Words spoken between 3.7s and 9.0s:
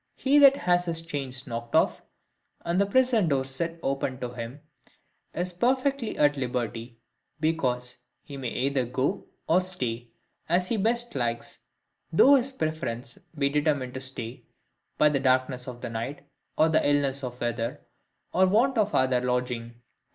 open to him, is perfectly at liberty, because he may either